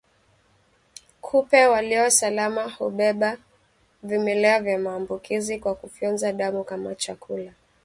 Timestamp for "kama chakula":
6.63-7.53